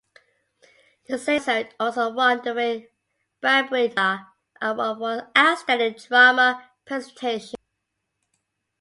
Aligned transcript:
The 1.07 1.19
same 1.19 1.43
episode 1.47 1.75
also 1.79 2.09
won 2.11 2.41
the 2.43 2.55
Ray 2.55 2.89
Bradbury 3.39 3.89
Nebula 3.89 4.31
Award 4.59 4.97
for 4.97 5.31
Outstanding 5.37 5.93
Drama 5.93 6.67
Presentation. 6.87 7.59